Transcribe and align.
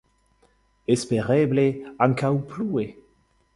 Espereble 0.95 1.67
ankaŭ 2.07 2.35
plue. 2.55 2.91